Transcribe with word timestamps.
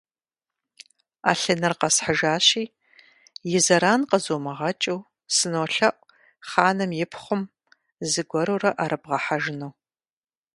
Ӏэлъыныр 1.21 1.73
къэсхьыжащи, 1.79 2.63
и 3.55 3.59
зэран 3.65 4.01
къызумыгъэкӀыу, 4.09 4.99
сынолъэӀу, 5.35 5.95
хъаным 6.49 6.91
и 7.03 7.05
пхъум 7.11 7.41
зыгуэрурэ 8.11 8.71
Ӏэрыбгъэхьэжыну. 8.75 9.71